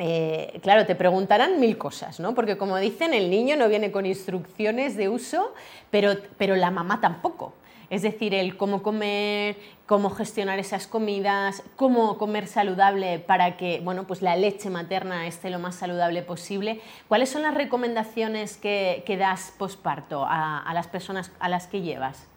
eh, 0.02 0.59
claro, 0.62 0.87
te 0.87 0.95
preguntarán 0.95 1.61
mil 1.61 1.76
cosas, 1.76 2.19
¿no? 2.19 2.35
Porque 2.35 2.57
como 2.57 2.78
dicen, 2.78 3.12
el 3.12 3.28
niño 3.28 3.57
no 3.57 3.69
viene 3.69 3.92
con 3.92 4.07
instrucciones 4.07 4.97
de 4.97 5.11
uso, 5.11 5.52
pero, 5.90 6.16
pero 6.38 6.57
la 6.57 6.71
mamá 6.71 7.02
tampoco. 7.02 7.52
Es 7.90 8.02
decir, 8.02 8.35
el 8.35 8.56
cómo 8.56 8.82
comer, 8.82 9.56
cómo 9.87 10.11
gestionar 10.11 10.61
esas 10.61 10.87
comidas, 10.87 11.64
cómo 11.75 12.16
comer 12.16 12.47
saludable 12.47 13.18
para 13.18 13.56
que 13.56 13.80
bueno, 13.82 14.06
pues 14.06 14.23
la 14.23 14.37
leche 14.37 14.70
materna 14.70 15.26
esté 15.26 15.50
lo 15.50 15.59
más 15.59 15.75
saludable 15.75 16.23
posible. 16.23 16.80
¿Cuáles 17.09 17.28
son 17.28 17.42
las 17.42 17.54
recomendaciones 17.54 18.56
que, 18.56 19.04
das 19.18 19.52
posparto 19.59 20.25
a, 20.25 20.61
a 20.61 20.73
las 20.73 20.87
personas 20.87 21.32
a 21.40 21.49
las 21.49 21.66
que 21.66 21.82
llevas? 21.82 22.28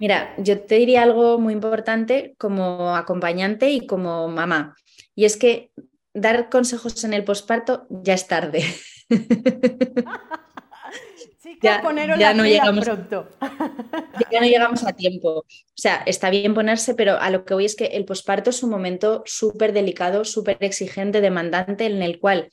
Mira, 0.00 0.34
yo 0.38 0.60
te 0.60 0.74
diría 0.74 1.04
algo 1.04 1.38
muy 1.38 1.52
importante 1.52 2.34
como 2.36 2.96
acompañante 2.96 3.70
y 3.70 3.86
como 3.86 4.26
mamá. 4.26 4.74
Y 5.14 5.24
es 5.24 5.36
que 5.36 5.70
dar 6.12 6.48
consejos 6.48 7.04
en 7.04 7.14
el 7.14 7.22
posparto 7.24 7.86
ya 7.88 8.14
es 8.14 8.26
tarde. 8.26 8.64
ya, 11.62 11.82
ya 12.18 12.34
no 12.34 12.44
llegamos 12.44 12.84
pronto. 12.84 13.28
Ya 14.30 14.40
no 14.40 14.46
llegamos 14.46 14.84
a 14.84 14.92
tiempo. 14.92 15.28
O 15.38 15.44
sea, 15.74 16.02
está 16.06 16.30
bien 16.30 16.54
ponerse, 16.54 16.94
pero 16.94 17.18
a 17.18 17.30
lo 17.30 17.44
que 17.44 17.54
voy 17.54 17.64
es 17.64 17.76
que 17.76 17.86
el 17.86 18.04
posparto 18.04 18.50
es 18.50 18.62
un 18.62 18.70
momento 18.70 19.22
súper 19.26 19.72
delicado, 19.72 20.24
súper 20.24 20.58
exigente, 20.60 21.20
demandante, 21.20 21.86
en 21.86 22.02
el 22.02 22.18
cual 22.18 22.50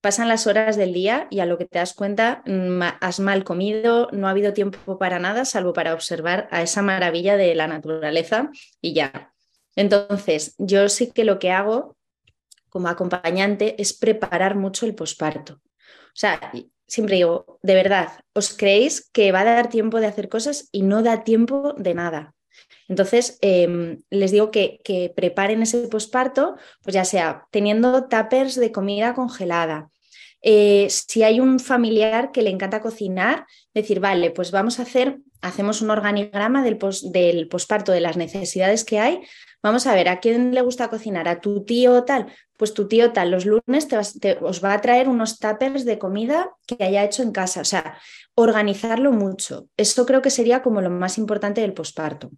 pasan 0.00 0.28
las 0.28 0.46
horas 0.46 0.76
del 0.76 0.92
día 0.92 1.26
y 1.30 1.40
a 1.40 1.46
lo 1.46 1.58
que 1.58 1.64
te 1.64 1.78
das 1.78 1.94
cuenta 1.94 2.42
mm, 2.46 2.80
has 3.00 3.18
mal 3.18 3.44
comido, 3.44 4.08
no 4.12 4.28
ha 4.28 4.30
habido 4.30 4.52
tiempo 4.52 4.98
para 4.98 5.18
nada, 5.18 5.44
salvo 5.44 5.72
para 5.72 5.94
observar 5.94 6.48
a 6.52 6.62
esa 6.62 6.82
maravilla 6.82 7.36
de 7.36 7.54
la 7.54 7.66
naturaleza 7.66 8.50
y 8.80 8.92
ya. 8.92 9.32
Entonces, 9.74 10.54
yo 10.58 10.88
sí 10.88 11.10
que 11.10 11.24
lo 11.24 11.38
que 11.38 11.50
hago 11.50 11.96
como 12.68 12.88
acompañante 12.88 13.80
es 13.80 13.94
preparar 13.94 14.54
mucho 14.54 14.86
el 14.86 14.94
posparto. 14.94 15.54
O 15.54 16.18
sea, 16.18 16.52
siempre 16.86 17.16
digo, 17.16 17.58
de 17.62 17.74
verdad, 17.74 18.08
¿os 18.32 18.54
creéis 18.54 19.08
que 19.12 19.32
va 19.32 19.40
a 19.40 19.44
dar 19.44 19.68
tiempo 19.68 20.00
de 20.00 20.06
hacer 20.06 20.28
cosas 20.28 20.68
y 20.72 20.82
no 20.82 21.02
da 21.02 21.24
tiempo 21.24 21.74
de 21.76 21.94
nada? 21.94 22.34
Entonces, 22.88 23.38
em, 23.40 24.02
les 24.10 24.30
digo 24.30 24.50
que, 24.50 24.80
que, 24.84 25.12
preparen 25.14 25.62
ese 25.62 25.88
posparto, 25.88 26.56
pues 26.82 26.94
ya 26.94 27.04
sea 27.04 27.46
teniendo 27.50 28.06
tuppers 28.08 28.54
de 28.54 28.72
comida 28.72 29.14
congelada. 29.14 29.90
Eh, 30.42 30.86
si 30.90 31.24
hay 31.24 31.40
un 31.40 31.58
familiar 31.58 32.30
que 32.30 32.42
le 32.42 32.50
encanta 32.50 32.80
cocinar, 32.80 33.46
decir, 33.74 33.98
vale, 33.98 34.30
pues 34.30 34.52
vamos 34.52 34.78
a 34.78 34.82
hacer, 34.82 35.18
hacemos 35.40 35.82
un 35.82 35.90
organigrama 35.90 36.62
del, 36.62 36.78
del 37.10 37.48
posparto, 37.48 37.90
de 37.90 38.00
las 38.00 38.16
necesidades 38.16 38.84
que 38.84 39.00
hay. 39.00 39.22
Vamos 39.66 39.86
a 39.86 39.94
ver, 39.94 40.08
¿a 40.08 40.20
quién 40.20 40.54
le 40.54 40.62
gusta 40.62 40.88
cocinar? 40.88 41.26
¿A 41.28 41.40
tu 41.40 41.64
tío 41.64 42.04
tal? 42.04 42.32
pues 42.56 42.74
tu 42.74 42.88
tío 42.88 43.12
tal, 43.12 43.30
los 43.30 43.44
lunes 43.44 43.88
te, 43.88 44.38
os 44.40 44.64
va 44.64 44.72
a 44.72 44.80
traer 44.80 45.08
unos 45.08 45.38
tuppers 45.38 45.84
de 45.84 45.98
comida 45.98 46.50
que 46.66 46.82
haya 46.82 47.04
hecho 47.04 47.22
en 47.22 47.32
casa. 47.32 47.60
O 47.60 47.64
sea, 47.64 47.98
organizarlo 48.34 49.12
mucho. 49.12 49.68
Eso 49.76 50.06
creo 50.06 50.22
que 50.22 50.30
sería 50.30 50.62
como 50.62 50.80
lo 50.80 50.90
más 50.90 51.18
importante 51.18 51.60
del 51.60 51.74
posparto. 51.74 52.30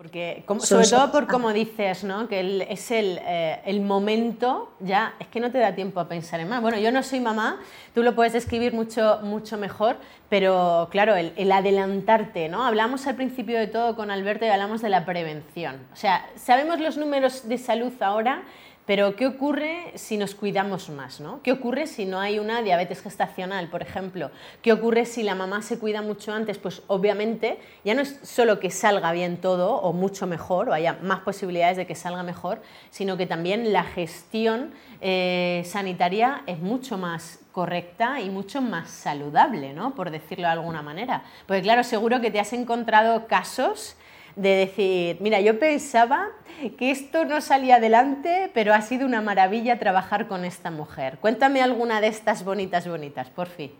Porque, 0.00 0.42
sobre 0.60 0.88
todo 0.88 1.12
por 1.12 1.26
como 1.26 1.52
dices, 1.52 2.04
¿no? 2.04 2.26
que 2.26 2.66
es 2.70 2.90
eh, 2.90 3.60
el, 3.66 3.82
momento, 3.82 4.72
ya, 4.80 5.12
es 5.20 5.26
que 5.26 5.40
no 5.40 5.50
te 5.50 5.58
da 5.58 5.74
tiempo 5.74 6.00
a 6.00 6.08
pensar 6.08 6.40
en 6.40 6.48
más. 6.48 6.62
Bueno, 6.62 6.78
yo 6.78 6.90
no 6.90 7.02
soy 7.02 7.20
mamá, 7.20 7.60
tú 7.94 8.02
lo 8.02 8.14
puedes 8.14 8.32
describir 8.32 8.72
mucho, 8.72 9.18
mucho 9.22 9.58
mejor, 9.58 9.96
pero 10.30 10.88
claro, 10.90 11.16
el, 11.16 11.34
el, 11.36 11.52
adelantarte, 11.52 12.48
¿no? 12.48 12.64
Hablamos 12.64 13.06
al 13.06 13.16
principio 13.16 13.58
de 13.58 13.66
todo 13.66 13.94
con 13.94 14.10
Alberto 14.10 14.46
y 14.46 14.48
hablamos 14.48 14.80
de 14.80 14.88
la 14.88 15.04
prevención. 15.04 15.76
O 15.92 15.96
sea, 15.96 16.26
sabemos 16.34 16.80
los 16.80 16.96
números 16.96 17.46
de 17.46 17.58
salud 17.58 17.92
ahora 18.00 18.44
pero 18.90 19.14
¿qué 19.14 19.28
ocurre 19.28 19.92
si 19.94 20.16
nos 20.16 20.34
cuidamos 20.34 20.88
más? 20.90 21.20
¿no? 21.20 21.44
¿Qué 21.44 21.52
ocurre 21.52 21.86
si 21.86 22.06
no 22.06 22.18
hay 22.18 22.40
una 22.40 22.60
diabetes 22.60 23.00
gestacional, 23.00 23.68
por 23.68 23.82
ejemplo? 23.82 24.32
¿Qué 24.62 24.72
ocurre 24.72 25.06
si 25.06 25.22
la 25.22 25.36
mamá 25.36 25.62
se 25.62 25.78
cuida 25.78 26.02
mucho 26.02 26.32
antes? 26.32 26.58
Pues 26.58 26.82
obviamente 26.88 27.60
ya 27.84 27.94
no 27.94 28.02
es 28.02 28.18
solo 28.24 28.58
que 28.58 28.72
salga 28.72 29.12
bien 29.12 29.36
todo 29.36 29.76
o 29.76 29.92
mucho 29.92 30.26
mejor 30.26 30.68
o 30.68 30.72
haya 30.72 30.98
más 31.02 31.20
posibilidades 31.20 31.76
de 31.76 31.86
que 31.86 31.94
salga 31.94 32.24
mejor, 32.24 32.62
sino 32.90 33.16
que 33.16 33.26
también 33.26 33.72
la 33.72 33.84
gestión 33.84 34.72
eh, 35.00 35.62
sanitaria 35.66 36.42
es 36.48 36.58
mucho 36.58 36.98
más 36.98 37.38
correcta 37.52 38.20
y 38.20 38.28
mucho 38.28 38.60
más 38.60 38.90
saludable, 38.90 39.72
¿no? 39.72 39.94
por 39.94 40.10
decirlo 40.10 40.48
de 40.48 40.54
alguna 40.54 40.82
manera. 40.82 41.22
Porque 41.46 41.62
claro, 41.62 41.84
seguro 41.84 42.20
que 42.20 42.32
te 42.32 42.40
has 42.40 42.52
encontrado 42.52 43.28
casos 43.28 43.94
de 44.36 44.50
decir, 44.50 45.16
mira, 45.20 45.40
yo 45.40 45.58
pensaba 45.58 46.28
que 46.78 46.90
esto 46.90 47.24
no 47.24 47.40
salía 47.40 47.76
adelante, 47.76 48.50
pero 48.54 48.74
ha 48.74 48.82
sido 48.82 49.06
una 49.06 49.20
maravilla 49.20 49.78
trabajar 49.78 50.28
con 50.28 50.44
esta 50.44 50.70
mujer. 50.70 51.18
Cuéntame 51.20 51.62
alguna 51.62 52.00
de 52.00 52.08
estas 52.08 52.44
bonitas, 52.44 52.86
bonitas, 52.86 53.30
por 53.30 53.48
fin. 53.48 53.72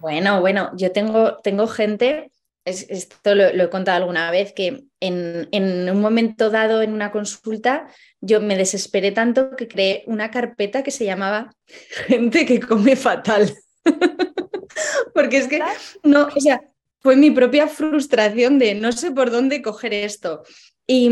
Bueno, 0.00 0.40
bueno, 0.40 0.70
yo 0.76 0.92
tengo, 0.92 1.38
tengo 1.38 1.66
gente, 1.66 2.30
esto 2.64 3.34
lo, 3.34 3.44
he 3.44 3.70
contado 3.70 3.98
alguna 3.98 4.30
vez, 4.30 4.52
que 4.52 4.84
en, 5.00 5.48
en, 5.50 5.90
un 5.90 6.00
momento 6.00 6.50
dado 6.50 6.82
en 6.82 6.92
una 6.92 7.10
consulta 7.10 7.88
yo 8.20 8.40
me 8.40 8.56
desesperé 8.56 9.12
tanto 9.12 9.56
que 9.56 9.68
creé 9.68 10.04
una 10.06 10.30
carpeta 10.30 10.82
que 10.82 10.90
se 10.90 11.04
llamaba 11.04 11.52
Gente 12.06 12.46
que 12.46 12.60
come 12.60 12.96
fatal. 12.96 13.52
Porque 15.14 15.38
es 15.38 15.48
que, 15.48 15.60
no, 16.04 16.28
o 16.34 16.40
sea, 16.40 16.60
fue 17.00 17.16
mi 17.16 17.30
propia 17.30 17.68
frustración 17.68 18.58
de 18.58 18.74
no 18.74 18.92
sé 18.92 19.10
por 19.10 19.30
dónde 19.30 19.62
coger 19.62 19.94
esto. 19.94 20.42
Y, 20.86 21.10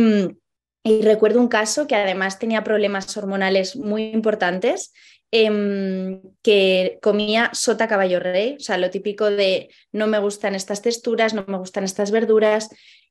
recuerdo 1.02 1.40
un 1.40 1.48
caso 1.48 1.86
que 1.88 1.96
además 1.96 2.38
tenía 2.38 2.62
problemas 2.62 3.16
hormonales 3.16 3.74
muy 3.74 4.04
importantes, 4.04 4.92
em, 5.32 6.22
que 6.42 6.98
comía 7.02 7.50
sota 7.52 7.88
caballo 7.88 8.20
rey, 8.20 8.56
o 8.58 8.60
sea, 8.60 8.78
lo 8.78 8.90
típico 8.90 9.28
de 9.28 9.68
no 9.90 10.06
me 10.06 10.20
gustan 10.20 10.54
estas 10.54 10.82
texturas, 10.82 11.34
no 11.34 11.44
me 11.48 11.58
gustan 11.58 11.82
estas 11.82 12.12
verduras. 12.12 12.68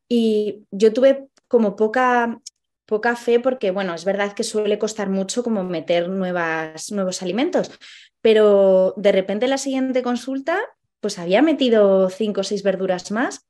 Y 0.07 0.63
yo 0.71 0.93
tuve 0.93 1.25
como 1.49 1.75
poca, 1.75 2.39
poca 2.85 3.15
fe 3.17 3.39
porque, 3.41 3.71
bueno, 3.71 3.93
es 3.93 4.05
verdad 4.05 4.33
que 4.33 4.43
suele 4.43 4.79
costar 4.79 5.09
mucho 5.09 5.43
como 5.43 5.63
meter 5.65 6.07
nuevas, 6.07 6.91
nuevos 6.91 7.21
alimentos, 7.21 7.71
pero 8.21 8.93
de 8.97 9.11
repente 9.11 9.47
la 9.47 9.57
siguiente 9.57 10.01
consulta 10.01 10.59
pues 10.99 11.19
había 11.19 11.41
metido 11.41 12.09
cinco 12.09 12.41
o 12.41 12.43
seis 12.43 12.63
verduras 12.63 13.11
más 13.11 13.47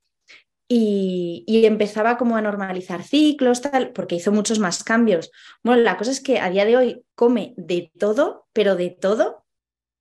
y, 0.68 1.44
empezaba 1.66 2.18
como 2.18 2.38
a 2.38 2.42
normalizar 2.42 3.04
ciclos, 3.04 3.62
tal, 3.62 3.92
porque 3.92 4.16
hizo 4.16 4.32
muchos 4.32 4.60
más 4.60 4.84
cambios. 4.84 5.32
Bueno, 5.64 5.82
la 5.82 5.98
cosa 5.98 6.12
es 6.12 6.22
que 6.22 6.40
a 6.40 6.50
día 6.50 6.66
de 6.66 6.78
hoy 6.78 7.04
come 7.16 7.54
de 7.58 7.92
todo, 8.00 8.48
pero 8.54 8.76
de 8.76 8.90
todo, 8.90 9.46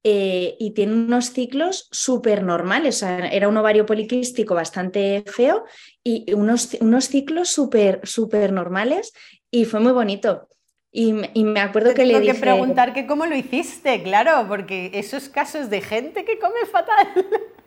eh, 0.04 0.56
y 0.58 0.72
tiene 0.72 0.92
unos 0.92 1.30
ciclos 1.32 1.88
súper 1.90 2.42
normales. 2.42 3.02
Era 3.02 3.48
un 3.48 3.56
ovario 3.56 3.86
poliquístico 3.86 4.54
bastante 4.54 5.24
feo 5.26 5.64
y 6.02 6.32
unos, 6.34 6.74
unos 6.80 7.08
ciclos 7.08 7.50
súper, 7.50 8.00
súper 8.04 8.52
normales 8.52 9.12
y 9.50 9.64
fue 9.64 9.80
muy 9.80 9.92
bonito. 9.92 10.48
Y, 10.96 11.12
me 11.12 11.58
acuerdo 11.58 11.92
que 11.92 12.06
le 12.06 12.20
dije... 12.20 12.34
que 12.34 12.38
preguntar 12.38 12.92
que 12.92 13.04
cómo 13.04 13.26
lo 13.26 13.34
hiciste, 13.34 14.00
claro, 14.04 14.46
porque 14.46 14.92
esos 14.94 15.28
casos 15.28 15.68
de 15.68 15.80
gente 15.80 16.24
que 16.24 16.38
come 16.38 16.64
fatal. 16.70 17.08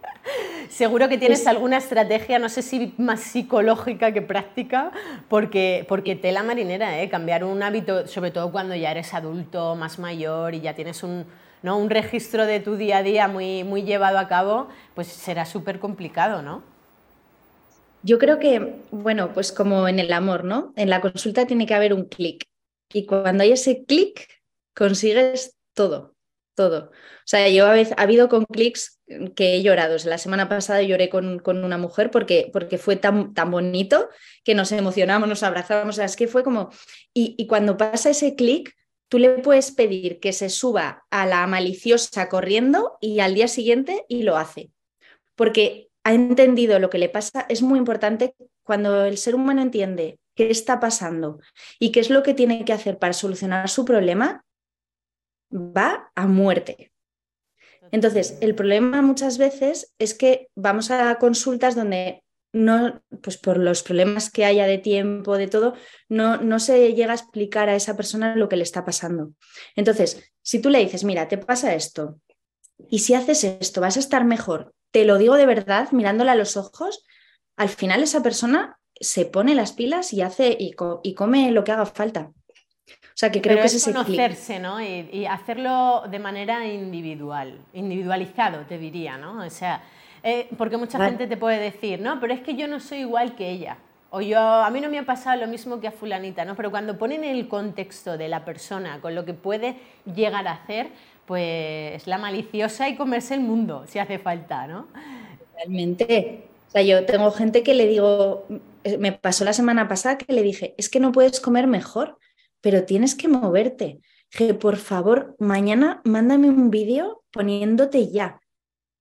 Seguro 0.69 1.09
que 1.09 1.17
tienes 1.17 1.45
alguna 1.45 1.75
estrategia, 1.75 2.39
no 2.39 2.47
sé 2.47 2.61
si 2.61 2.93
más 2.97 3.19
psicológica 3.19 4.13
que 4.13 4.21
práctica, 4.21 4.93
porque, 5.27 5.85
porque 5.89 6.15
tela 6.15 6.41
marinera, 6.41 7.01
¿eh? 7.01 7.09
cambiar 7.09 7.43
un 7.43 7.61
hábito, 7.61 8.07
sobre 8.07 8.31
todo 8.31 8.49
cuando 8.53 8.75
ya 8.75 8.91
eres 8.91 9.13
adulto, 9.13 9.75
más 9.75 9.99
mayor 9.99 10.55
y 10.55 10.61
ya 10.61 10.73
tienes 10.73 11.03
un, 11.03 11.25
¿no? 11.63 11.77
un 11.77 11.89
registro 11.89 12.45
de 12.45 12.61
tu 12.61 12.77
día 12.77 12.99
a 12.99 13.03
día 13.03 13.27
muy, 13.27 13.65
muy 13.65 13.83
llevado 13.83 14.19
a 14.19 14.29
cabo, 14.29 14.69
pues 14.95 15.07
será 15.07 15.45
súper 15.45 15.79
complicado, 15.79 16.41
¿no? 16.41 16.63
Yo 18.03 18.19
creo 18.19 18.39
que, 18.39 18.75
bueno, 18.91 19.33
pues 19.33 19.51
como 19.51 19.89
en 19.89 19.99
el 19.99 20.13
amor, 20.13 20.45
¿no? 20.45 20.71
En 20.77 20.89
la 20.89 21.01
consulta 21.01 21.45
tiene 21.45 21.65
que 21.65 21.75
haber 21.75 21.93
un 21.93 22.05
clic. 22.05 22.46
Y 22.93 23.05
cuando 23.05 23.43
hay 23.43 23.51
ese 23.51 23.83
clic, 23.85 24.27
consigues 24.75 25.57
todo, 25.73 26.15
todo. 26.55 26.91
O 26.91 27.29
sea, 27.29 27.49
yo 27.49 27.65
a 27.65 27.73
veces, 27.73 27.93
ha 27.97 28.03
habido 28.03 28.29
con 28.29 28.45
clics 28.45 28.99
que 29.35 29.55
he 29.55 29.63
llorado. 29.63 29.97
la 30.05 30.17
semana 30.17 30.49
pasada 30.49 30.81
lloré 30.81 31.09
con, 31.09 31.39
con, 31.39 31.63
una 31.63 31.77
mujer 31.77 32.11
porque, 32.11 32.49
porque 32.51 32.77
fue 32.77 32.95
tan, 32.95 33.33
tan 33.33 33.51
bonito 33.51 34.09
que 34.43 34.55
nos 34.55 34.71
emocionamos, 34.71 35.27
nos 35.27 35.43
abrazamos. 35.43 35.95
O 35.95 35.97
sea, 35.97 36.05
es 36.05 36.15
que 36.15 36.27
fue 36.27 36.43
como. 36.43 36.69
Y, 37.13 37.35
y 37.37 37.47
cuando 37.47 37.77
pasa 37.77 38.09
ese 38.09 38.35
clic, 38.35 38.73
tú 39.09 39.19
le 39.19 39.29
puedes 39.39 39.71
pedir 39.71 40.19
que 40.19 40.33
se 40.33 40.49
suba 40.49 41.05
a 41.09 41.25
la 41.25 41.45
maliciosa 41.47 42.29
corriendo 42.29 42.97
y 43.01 43.19
al 43.19 43.35
día 43.35 43.47
siguiente 43.47 44.05
y 44.07 44.23
lo 44.23 44.37
hace. 44.37 44.71
Porque 45.35 45.89
ha 46.03 46.13
entendido 46.13 46.79
lo 46.79 46.89
que 46.89 46.97
le 46.97 47.09
pasa. 47.09 47.45
Es 47.49 47.61
muy 47.61 47.79
importante 47.79 48.35
cuando 48.63 49.05
el 49.05 49.17
ser 49.17 49.35
humano 49.35 49.61
entiende 49.61 50.19
qué 50.37 50.49
está 50.49 50.79
pasando 50.79 51.39
y 51.79 51.91
qué 51.91 51.99
es 51.99 52.09
lo 52.09 52.23
que 52.23 52.33
tiene 52.33 52.63
que 52.63 52.73
hacer 52.73 52.97
para 52.99 53.13
solucionar 53.13 53.67
su 53.69 53.83
problema, 53.83 54.45
va 55.51 56.11
a 56.15 56.27
muerte. 56.27 56.93
Entonces, 57.91 58.37
el 58.41 58.53
problema 58.55 59.01
muchas 59.01 59.37
veces 59.37 59.93
es 59.97 60.13
que 60.13 60.47
vamos 60.55 60.91
a 60.91 61.17
consultas 61.19 61.75
donde 61.75 62.23
no, 62.53 63.01
pues 63.21 63.37
por 63.37 63.57
los 63.57 63.83
problemas 63.83 64.29
que 64.29 64.45
haya 64.45 64.65
de 64.65 64.77
tiempo, 64.77 65.37
de 65.37 65.47
todo, 65.47 65.73
no, 66.09 66.37
no 66.37 66.59
se 66.59 66.93
llega 66.93 67.11
a 67.11 67.15
explicar 67.15 67.69
a 67.69 67.75
esa 67.75 67.95
persona 67.95 68.35
lo 68.35 68.49
que 68.49 68.55
le 68.55 68.63
está 68.63 68.85
pasando. 68.85 69.33
Entonces, 69.75 70.31
si 70.41 70.59
tú 70.59 70.69
le 70.69 70.79
dices, 70.79 71.03
mira, 71.03 71.27
te 71.27 71.37
pasa 71.37 71.75
esto, 71.75 72.19
y 72.89 72.99
si 72.99 73.13
haces 73.13 73.43
esto, 73.43 73.81
vas 73.81 73.97
a 73.97 73.99
estar 73.99 74.25
mejor, 74.25 74.73
te 74.91 75.05
lo 75.05 75.17
digo 75.17 75.35
de 75.35 75.45
verdad, 75.45 75.91
mirándola 75.91 76.33
a 76.33 76.35
los 76.35 76.57
ojos, 76.57 77.03
al 77.57 77.69
final 77.69 78.03
esa 78.03 78.21
persona 78.21 78.79
se 78.99 79.25
pone 79.25 79.55
las 79.55 79.73
pilas 79.73 80.13
y 80.13 80.21
hace 80.21 80.55
y, 80.59 80.75
y 81.03 81.13
come 81.13 81.51
lo 81.51 81.63
que 81.63 81.71
haga 81.71 81.85
falta. 81.85 82.31
O 83.17 83.19
sea, 83.19 83.31
que 83.31 83.41
creo 83.41 83.57
que 83.57 83.65
es, 83.65 83.73
ese 83.73 83.91
conocerse, 83.91 84.59
¿no? 84.59 84.79
Y, 84.79 85.25
hacerlo 85.25 86.03
de 86.09 86.19
manera 86.19 86.67
individual, 86.67 87.57
individualizado, 87.73 88.59
te 88.67 88.77
diría, 88.77 89.17
¿no? 89.17 89.43
O 89.43 89.49
sea, 89.49 89.81
eh, 90.21 90.47
porque 90.55 90.77
mucha 90.77 91.03
gente 91.03 91.25
te 91.25 91.35
puede 91.35 91.59
decir, 91.59 91.99
no, 91.99 92.19
pero 92.19 92.31
es 92.33 92.41
que 92.41 92.55
yo 92.55 92.67
no 92.67 92.79
soy 92.79 92.99
igual 92.99 93.35
que 93.35 93.49
ella. 93.49 93.77
O 94.11 94.21
yo, 94.21 94.39
a 94.39 94.69
mí 94.69 94.81
no 94.81 94.89
me 94.89 94.99
ha 94.99 95.05
pasado 95.05 95.41
lo 95.41 95.47
mismo 95.47 95.81
que 95.81 95.87
a 95.87 95.91
fulanita, 95.91 96.45
¿no? 96.45 96.55
Pero 96.55 96.69
cuando 96.69 96.99
ponen 96.99 97.23
el 97.23 97.47
contexto 97.47 98.19
de 98.19 98.27
la 98.29 98.45
persona 98.45 99.01
con 99.01 99.15
lo 99.15 99.25
que 99.25 99.33
puede 99.33 99.77
llegar 100.05 100.47
a 100.47 100.51
hacer, 100.51 100.89
pues 101.25 102.05
la 102.05 102.19
maliciosa 102.19 102.87
y 102.87 102.95
comerse 102.95 103.33
el 103.33 103.41
mundo, 103.41 103.83
si 103.87 103.97
hace 103.97 104.19
falta, 104.19 104.67
¿no? 104.67 104.87
Realmente. 105.55 106.43
O 106.67 106.71
sea, 106.71 106.83
yo 106.83 107.03
tengo 107.05 107.31
gente 107.31 107.63
que 107.63 107.73
le 107.73 107.87
digo, 107.87 108.45
me 108.97 109.11
pasó 109.11 109.43
la 109.45 109.53
semana 109.53 109.87
pasada 109.87 110.17
que 110.17 110.33
le 110.33 110.43
dije, 110.43 110.75
es 110.77 110.89
que 110.89 110.99
no 110.99 111.11
puedes 111.11 111.39
comer 111.39 111.67
mejor, 111.67 112.17
pero 112.61 112.85
tienes 112.85 113.15
que 113.15 113.27
moverte. 113.27 113.99
Que 114.29 114.53
por 114.53 114.77
favor, 114.77 115.35
mañana 115.39 116.01
mándame 116.03 116.49
un 116.49 116.69
vídeo 116.69 117.23
poniéndote 117.31 118.11
ya. 118.11 118.39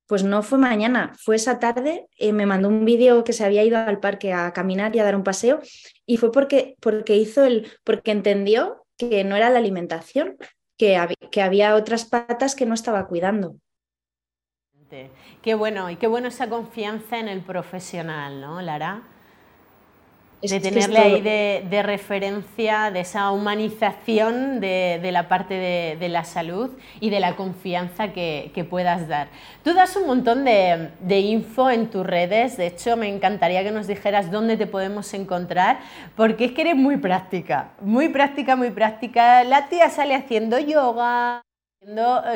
Pues 0.07 0.23
no 0.23 0.41
fue 0.41 0.57
mañana, 0.57 1.13
fue 1.19 1.35
esa 1.35 1.59
tarde, 1.59 2.07
eh, 2.17 2.31
me 2.31 2.45
mandó 2.45 2.69
un 2.69 2.85
vídeo 2.85 3.25
que 3.25 3.33
se 3.33 3.43
había 3.43 3.65
ido 3.65 3.77
al 3.77 3.99
parque 3.99 4.31
a 4.31 4.53
caminar 4.53 4.95
y 4.95 4.99
a 4.99 5.03
dar 5.03 5.17
un 5.17 5.23
paseo 5.23 5.59
y 6.05 6.15
fue 6.15 6.31
porque, 6.31 6.77
porque 6.79 7.17
hizo 7.17 7.43
el, 7.43 7.69
porque 7.83 8.11
entendió 8.11 8.85
que 8.97 9.25
no 9.25 9.35
era 9.35 9.49
la 9.49 9.59
alimentación, 9.59 10.37
que, 10.77 10.97
que 11.29 11.41
había 11.41 11.75
otras 11.75 12.05
patas 12.05 12.55
que 12.55 12.65
no 12.65 12.73
estaba 12.73 13.07
cuidando. 13.07 13.57
Qué 15.41 15.55
bueno, 15.55 15.89
y 15.89 15.97
qué 15.97 16.07
bueno 16.07 16.29
esa 16.29 16.47
confianza 16.47 17.19
en 17.19 17.27
el 17.27 17.41
profesional, 17.41 18.39
¿no, 18.39 18.61
Lara? 18.61 19.03
De 20.41 20.59
tenerle 20.59 20.99
ahí 20.99 21.21
de, 21.21 21.83
referencia, 21.83 22.91
de 22.91 22.99
esa 22.99 23.31
humanización 23.31 24.59
de, 24.59 25.09
la 25.11 25.27
parte 25.27 25.55
de, 25.99 26.09
la 26.09 26.23
salud 26.23 26.69
y 26.99 27.09
de 27.09 27.19
la 27.19 27.35
confianza 27.35 28.13
que, 28.13 28.67
puedas 28.69 29.07
dar. 29.07 29.29
Tú 29.63 29.73
das 29.73 29.95
un 29.95 30.07
montón 30.07 30.45
de, 30.45 31.19
info 31.19 31.69
en 31.69 31.89
tus 31.89 32.05
redes, 32.05 32.57
de 32.57 32.67
hecho 32.67 32.97
me 32.97 33.07
encantaría 33.07 33.63
que 33.63 33.71
nos 33.71 33.87
dijeras 33.87 34.31
dónde 34.31 34.57
te 34.57 34.67
podemos 34.67 35.13
encontrar, 35.13 35.79
porque 36.15 36.45
es 36.45 36.51
que 36.51 36.61
eres 36.61 36.75
muy 36.75 36.97
práctica, 36.97 37.71
muy 37.81 38.09
práctica, 38.09 38.55
muy 38.55 38.71
práctica. 38.71 39.43
La 39.43 39.69
tía 39.69 39.89
sale 39.89 40.15
haciendo 40.15 40.59
yoga, 40.59 41.46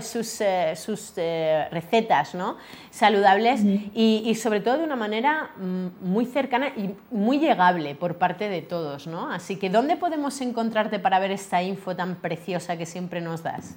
sus, 0.01 0.41
eh, 0.41 0.75
sus 0.75 1.13
eh, 1.17 1.67
recetas 1.71 2.35
¿no? 2.35 2.57
saludables 2.89 3.61
y, 3.93 4.33
sobre 4.35 4.61
todo 4.61 4.77
de 4.77 4.83
una 4.83 4.95
manera 4.95 5.51
mm, 5.57 5.87
muy 6.01 6.25
cercana 6.25 6.69
y 6.69 6.95
muy 7.09 7.39
llegable 7.39 7.95
por 7.95 8.17
parte 8.17 8.49
de 8.49 8.61
todos. 8.61 9.07
¿no? 9.07 9.31
Así 9.31 9.57
que, 9.57 9.69
¿dónde 9.69 9.97
podemos 9.97 10.39
encontrarte 10.41 10.99
para 10.99 11.19
ver 11.19 11.31
esta 11.31 11.61
info 11.61 11.95
tan 11.95 12.21
preciosa 12.21 12.77
que 12.77 12.85
siempre 12.85 13.21
nos 13.21 13.43
das? 13.43 13.75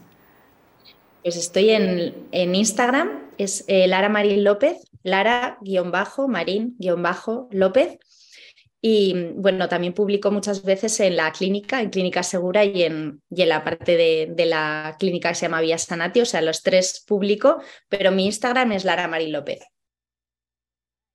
Pues 1.22 1.36
estoy 1.36 1.70
en, 1.70 2.14
en 2.32 2.54
Instagram, 2.54 3.08
es 3.38 3.64
Lara 3.68 4.10
Marín 4.10 4.44
López, 4.44 4.90
Lara-Marín-López. 5.04 7.98
Y 8.86 9.14
bueno, 9.36 9.66
también 9.66 9.94
publico 9.94 10.30
muchas 10.30 10.62
veces 10.62 11.00
en 11.00 11.16
la 11.16 11.32
clínica, 11.32 11.80
en 11.80 11.88
Clínica 11.88 12.22
Segura 12.22 12.64
y 12.66 12.82
en, 12.82 13.22
y 13.30 13.40
en 13.40 13.48
la 13.48 13.64
parte 13.64 13.96
de, 13.96 14.44
la 14.44 14.96
clínica 14.98 15.30
que 15.30 15.36
se 15.36 15.46
llama 15.46 15.62
Vía 15.62 15.78
Sanati, 15.78 16.20
o 16.20 16.26
sea, 16.26 16.42
los 16.42 16.62
tres 16.62 17.02
publico, 17.08 17.62
pero 17.88 18.12
mi 18.12 18.26
Instagram 18.26 18.72
es 18.72 18.84
Lara 18.84 19.08
Marín 19.08 19.32
López. 19.32 19.60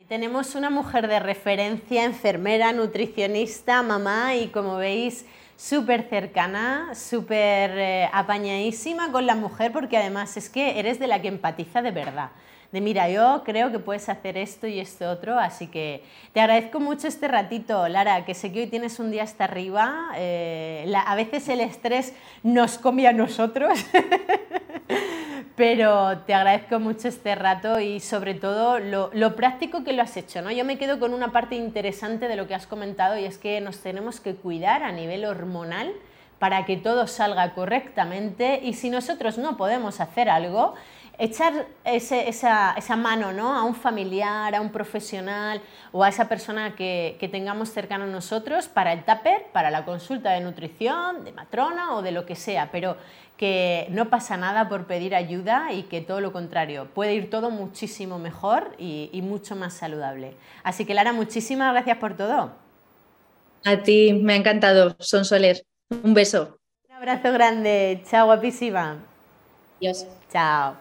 Tenemos 0.08 0.56
una 0.56 0.72
mujer 0.72 1.08
de 1.08 1.20
referencia, 1.20 2.06
enfermera, 2.06 2.74
nutricionista, 2.74 3.84
mamá 3.84 4.36
y 4.36 4.48
como 4.48 4.78
veis, 4.78 5.28
súper 5.56 6.10
cercana, 6.10 6.96
súper 6.96 7.78
eh, 7.78 8.10
apañadísima 8.12 9.12
con 9.12 9.28
la 9.28 9.36
mujer 9.36 9.72
porque 9.72 9.98
además 9.98 10.38
es 10.38 10.50
que 10.50 10.80
eres 10.80 10.98
de 10.98 11.06
la 11.06 11.22
que 11.22 11.28
empatiza 11.28 11.84
de 11.84 11.92
verdad 11.92 12.32
de 12.72 12.82
mira, 12.82 13.10
yo 13.10 13.42
creo 13.44 13.72
que 13.72 13.80
puedes 13.80 14.10
hacer 14.10 14.38
esto 14.38 14.68
y 14.68 14.80
esto 14.80 15.10
otro, 15.10 15.40
así 15.40 15.68
que 15.68 16.04
te 16.34 16.40
agradezco 16.40 16.80
mucho 16.80 17.08
este 17.08 17.28
ratito, 17.28 17.88
Lara, 17.88 18.26
que 18.26 18.36
sé 18.36 18.52
que 18.52 18.62
hoy 18.62 18.68
tienes 18.68 19.00
un 19.00 19.10
día 19.10 19.24
hasta 19.24 19.46
arriba, 19.46 20.10
eh, 20.16 20.92
a 20.94 21.16
veces 21.16 21.50
el 21.50 21.62
estrés 21.62 22.14
nos 22.44 22.78
come 22.78 23.08
a 23.08 23.14
nosotros, 23.14 23.84
pero 25.56 26.20
te 26.20 26.36
agradezco 26.36 26.80
mucho 26.80 27.08
este 27.08 27.34
rato 27.34 27.80
y 27.80 28.00
sobre 28.00 28.36
todo 28.36 28.78
lo, 28.78 29.36
práctico 29.36 29.84
que 29.84 29.94
lo 29.94 30.04
has 30.04 30.16
hecho, 30.16 30.44
¿no? 30.44 30.52
Yo 30.52 30.64
me 30.64 30.78
quedo 30.78 31.00
con 31.00 31.16
una 31.16 31.32
parte 31.32 31.56
interesante 31.56 32.28
de 32.28 32.36
lo 32.36 32.48
que 32.48 32.54
has 32.54 32.68
comentado 32.68 33.18
y 33.18 33.26
es 33.26 33.40
que 33.40 33.62
nos 33.62 33.80
tenemos 33.80 34.20
que 34.20 34.36
cuidar 34.36 34.84
a 34.84 34.92
nivel 34.92 35.26
hormonal 35.26 35.92
para 36.38 36.66
que 36.66 36.78
todo 36.78 37.08
salga 37.08 37.54
correctamente 37.56 38.62
y 38.64 38.74
si 38.74 38.90
nosotros 38.90 39.38
no 39.38 39.58
podemos 39.58 40.00
hacer 40.00 40.30
algo, 40.30 40.76
echar 41.20 41.68
esa, 41.84 42.96
mano 42.96 43.34
¿no? 43.34 43.54
a 43.54 43.64
un 43.64 43.76
familiar, 43.76 44.56
a 44.56 44.62
un 44.62 44.72
profesional 44.72 45.62
o 45.92 46.04
a 46.04 46.10
esa 46.10 46.30
persona 46.30 46.76
que, 46.76 47.18
tengamos 47.32 47.70
cercano 47.70 48.06
a 48.06 48.08
nosotros 48.08 48.68
para 48.68 48.94
el 48.94 49.04
tupper, 49.04 49.44
para 49.52 49.70
la 49.70 49.86
consulta 49.86 50.32
de 50.32 50.40
nutrición, 50.40 51.26
de 51.26 51.34
matrona 51.34 51.96
o 51.96 52.02
de 52.02 52.12
lo 52.12 52.26
que 52.26 52.36
sea, 52.36 52.70
pero 52.72 52.98
que 53.38 53.88
no 53.92 54.10
pasa 54.10 54.38
nada 54.38 54.68
por 54.68 54.86
pedir 54.86 55.14
ayuda 55.14 55.72
y 55.72 55.84
que 55.84 56.02
todo 56.02 56.22
lo 56.22 56.32
contrario, 56.32 56.88
puede 56.94 57.14
ir 57.16 57.30
todo 57.30 57.52
muchísimo 57.52 58.18
mejor 58.18 58.76
y, 58.78 59.10
y 59.14 59.22
mucho 59.22 59.56
más 59.56 59.74
saludable. 59.74 60.34
Así 60.64 60.86
que 60.86 60.94
Lara, 60.94 61.14
muchísimas 61.14 61.72
gracias 61.74 61.98
por 61.98 62.18
todo. 62.18 62.52
A 63.66 63.78
ti, 63.84 64.14
me 64.14 64.34
ha 64.34 64.36
encantado, 64.38 64.96
Son 65.00 65.26
Soler. 65.26 65.64
Un 65.90 66.14
beso. 66.14 66.58
Un 66.90 66.96
abrazo 66.96 67.32
grande, 67.32 68.04
chao 68.10 68.26
guapísima. 68.28 68.98
Adiós. 69.80 70.06
Chao. 70.32 70.80